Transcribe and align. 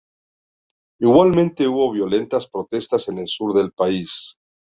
Igualmente 0.99 1.67
hubo 1.67 1.91
violentas 1.91 2.49
protestas 2.49 3.07
en 3.09 3.19
el 3.19 3.27
sur 3.27 3.53
del 3.53 3.71
país. 3.71 4.35